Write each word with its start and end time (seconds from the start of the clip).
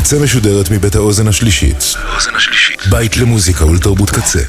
הקצה 0.00 0.18
משודרת 0.18 0.70
מבית 0.70 0.94
האוזן 0.94 1.28
השלישית. 1.28 1.94
בית 2.90 3.16
למוזיקה 3.16 3.64
ולתרבות 3.66 4.10
קצה. 4.10 4.42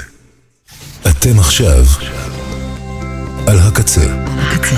אתם 1.10 1.40
עכשיו 1.40 1.86
על 3.48 3.60
הקצה. 3.60 4.02
הקצה. 4.38 4.76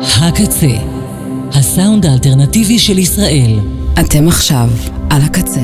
הקצה, 0.00 0.66
הסאונד 1.54 2.06
האלטרנטיבי 2.06 2.78
של 2.78 2.98
ישראל. 2.98 3.58
אתם 4.00 4.28
עכשיו 4.28 4.68
על 5.10 5.22
הקצה. 5.22 5.60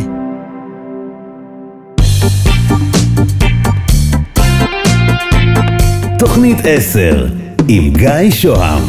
תוכנית 6.18 6.58
10 6.64 7.47
עם 7.70 7.92
גיא 7.92 8.30
שוהם 8.30 8.82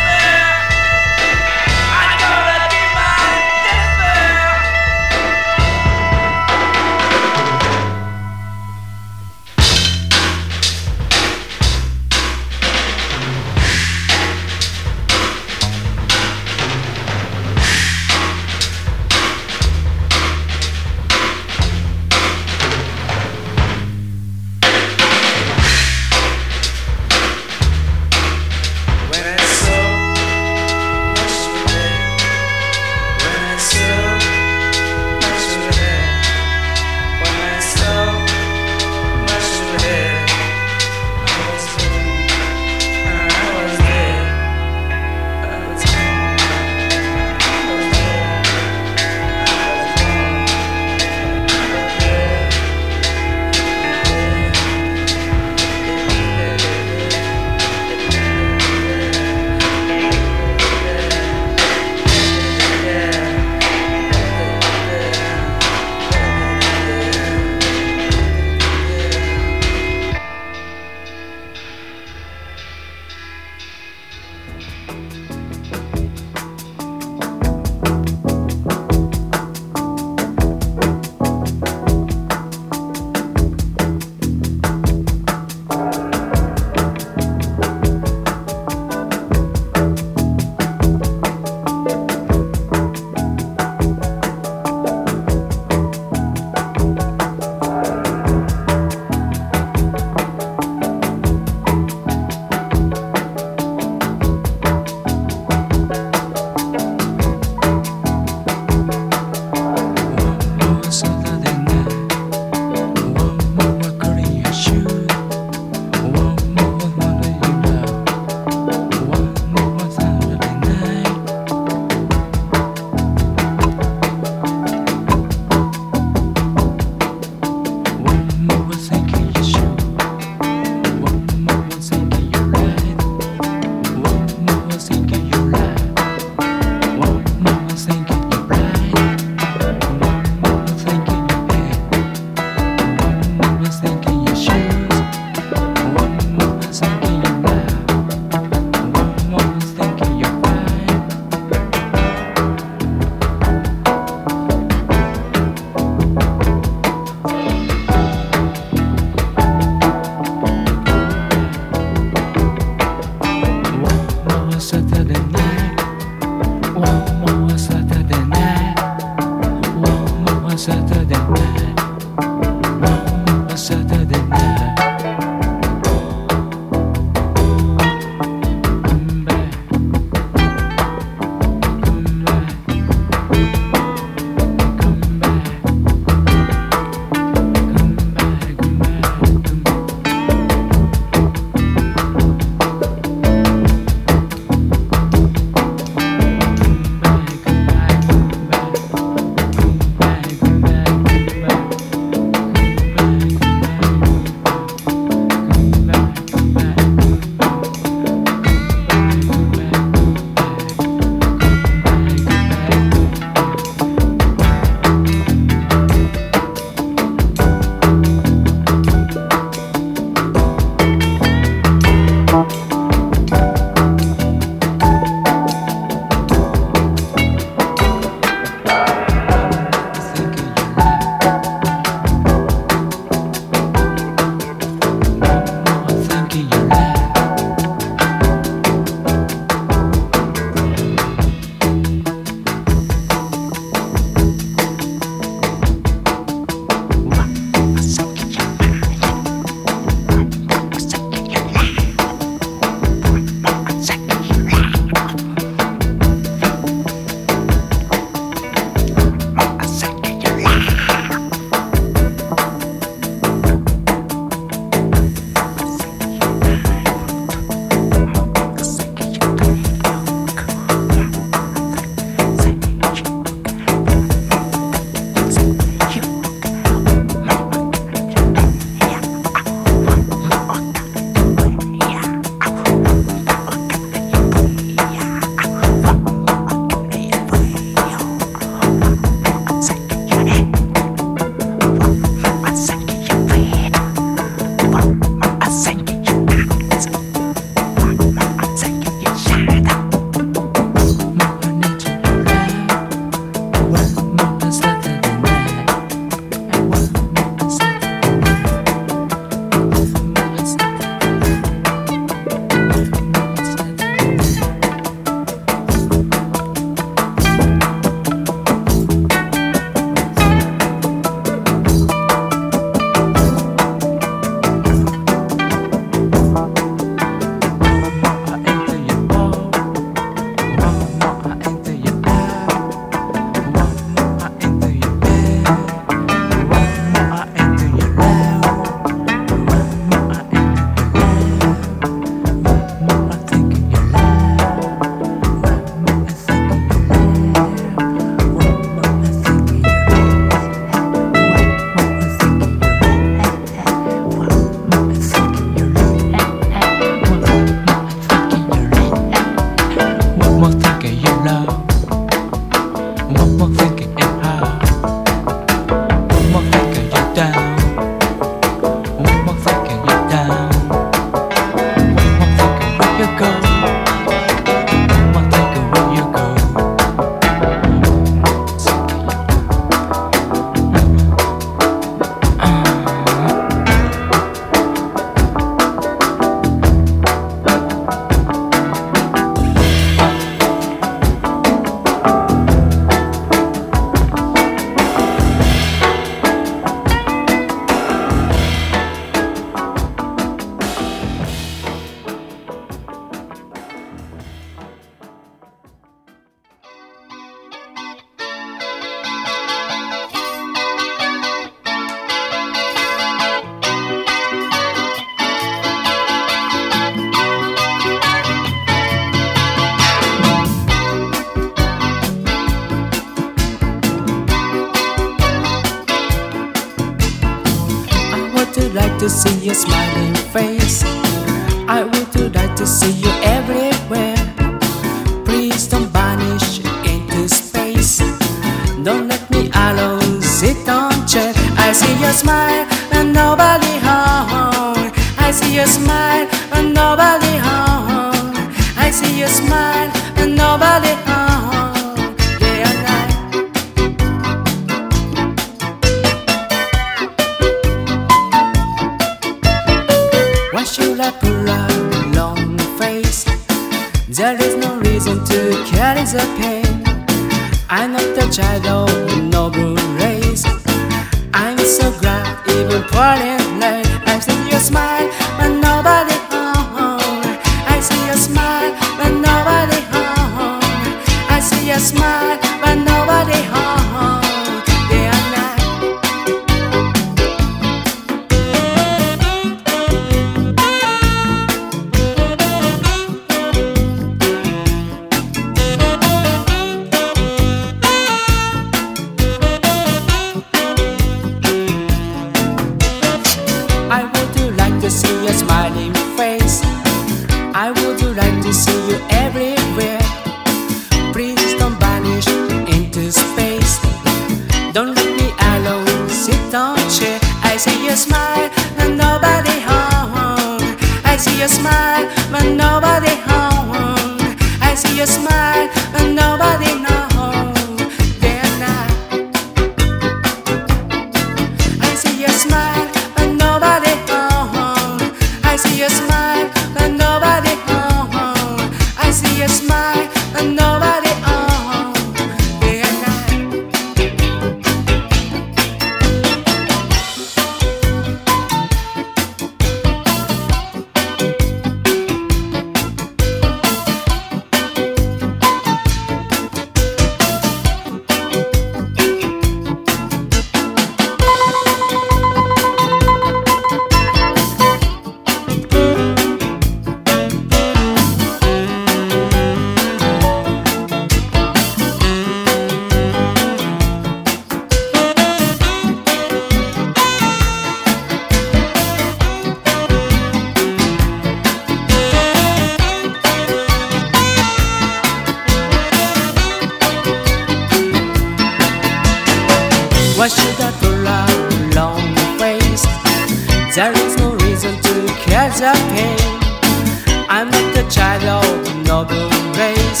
face 599.61 600.00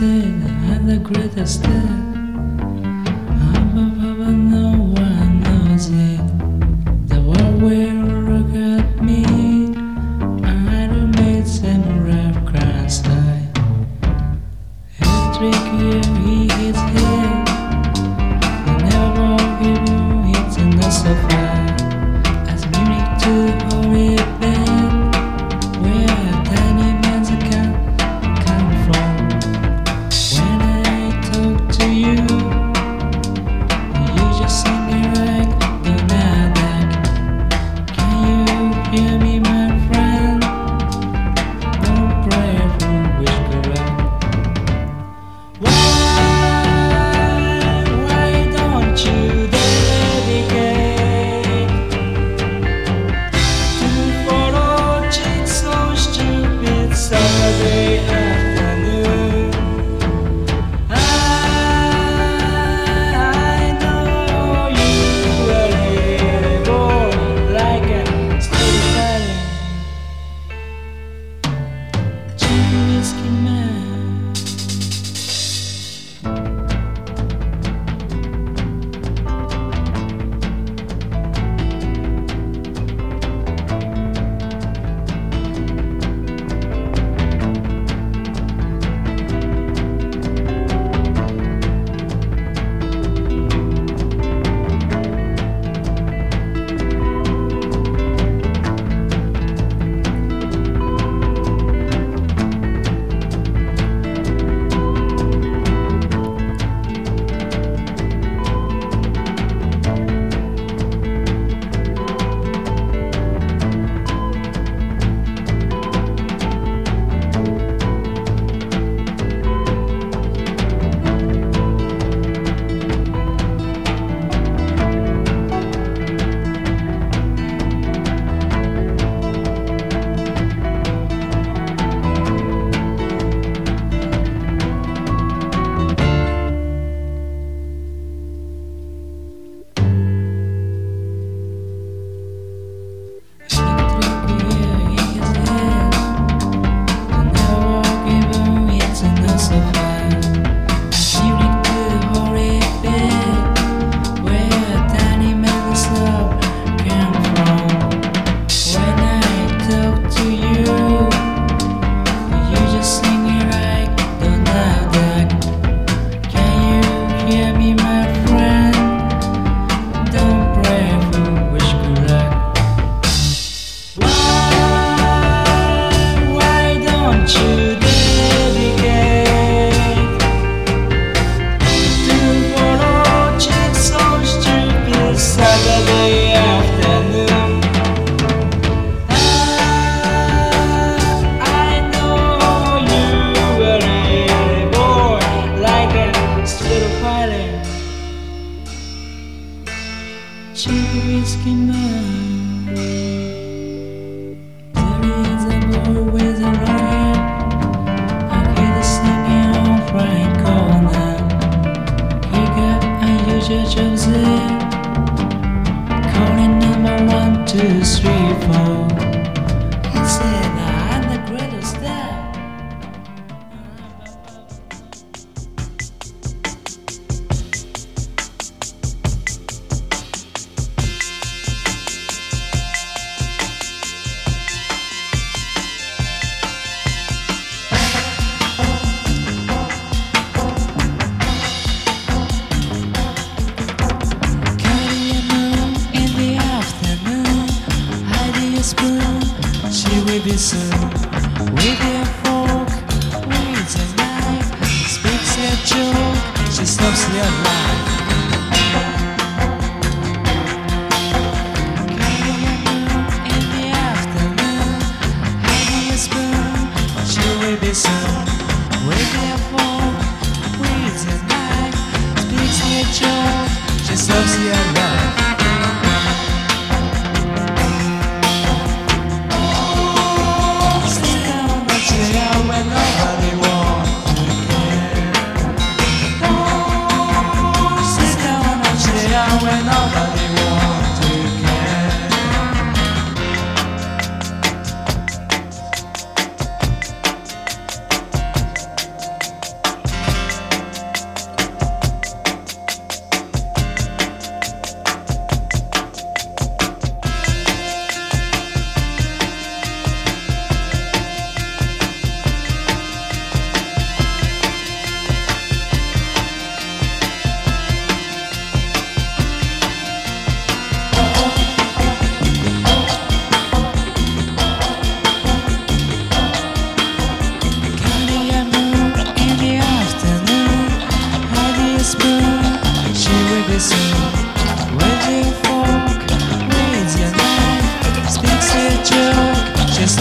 and 0.00 0.88
the 0.88 0.96
greatest 0.96 1.62
sin. 1.62 2.21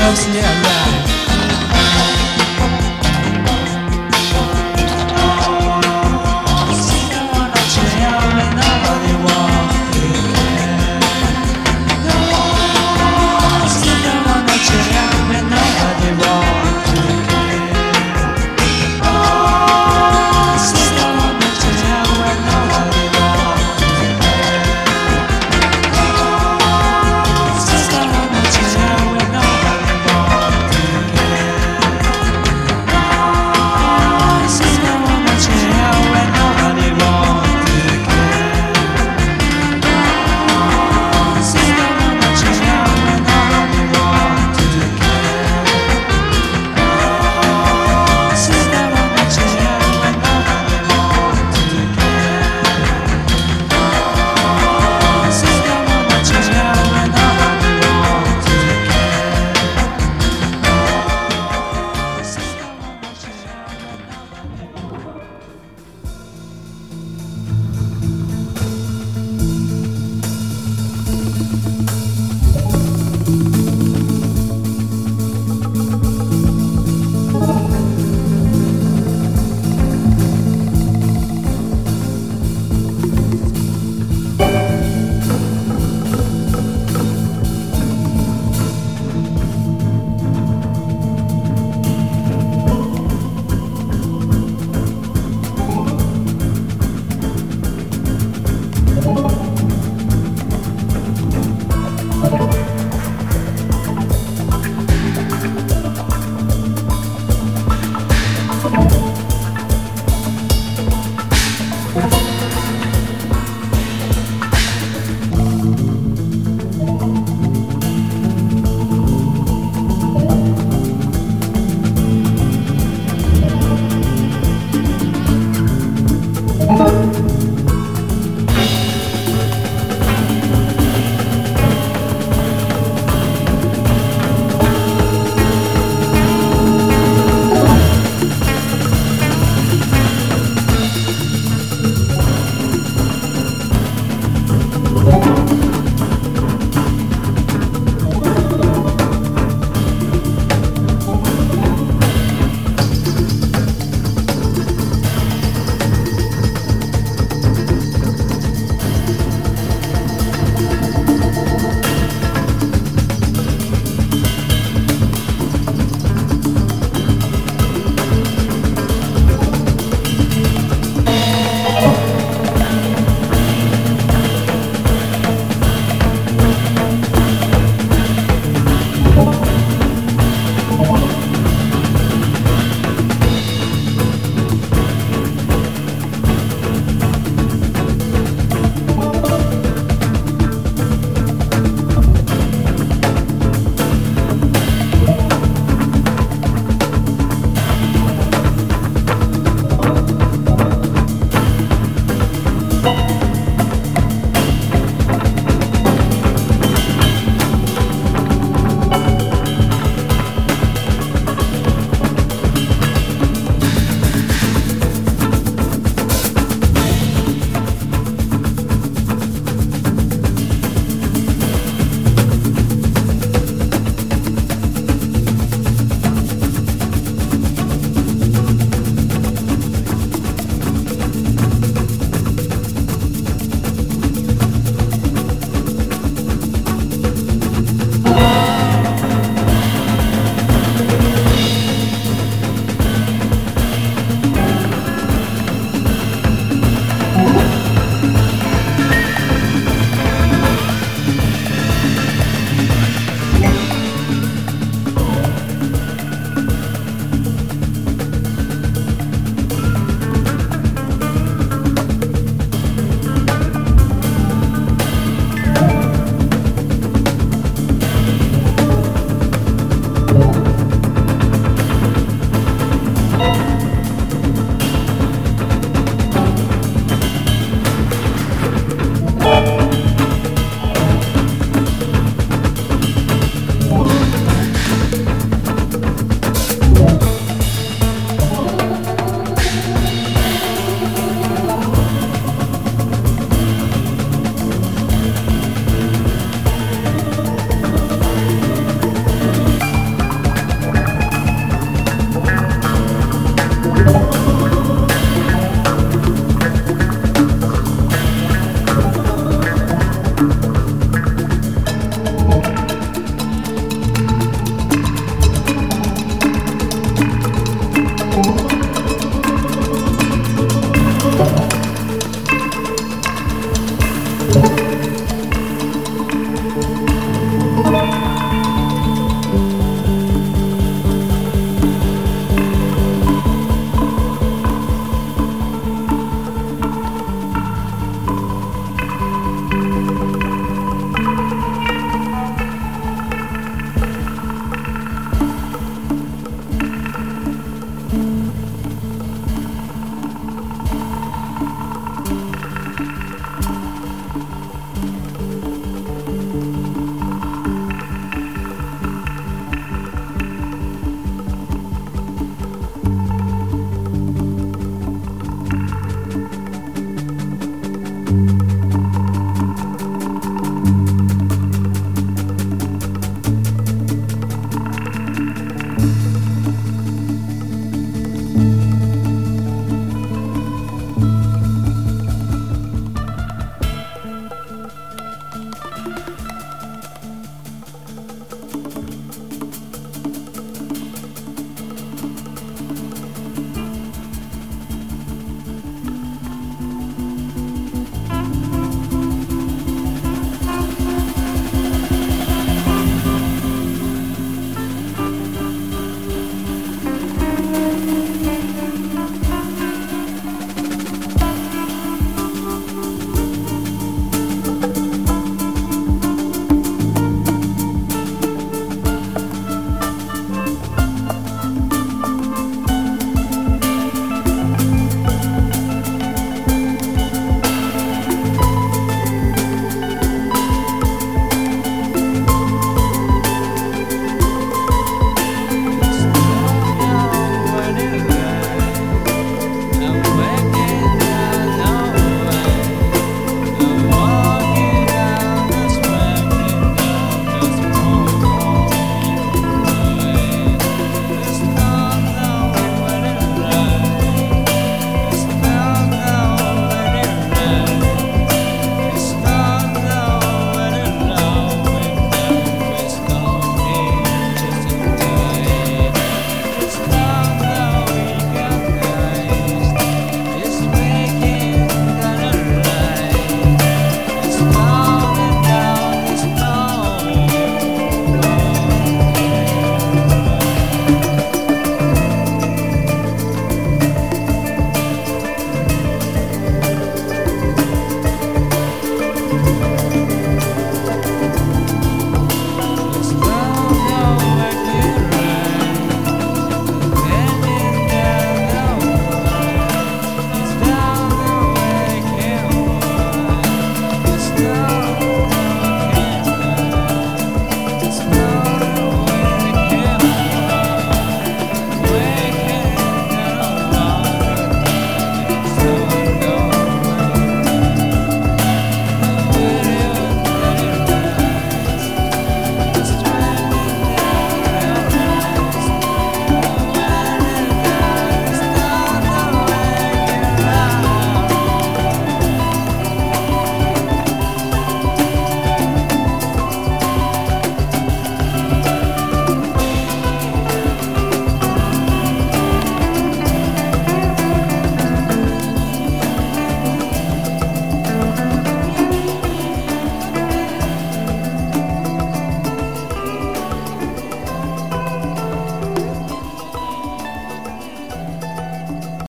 closely 0.01 0.39
alive. 0.39 1.00